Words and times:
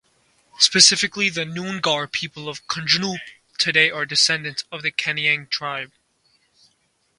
Specifically, 0.57 1.29
the 1.29 1.45
Noongar 1.45 2.11
people 2.11 2.49
of 2.49 2.65
Kojonup 2.65 3.19
today 3.59 3.91
are 3.91 4.03
descendants 4.03 4.63
of 4.71 4.81
the 4.81 4.91
Kaneang 4.91 5.47
tribe. 5.47 5.91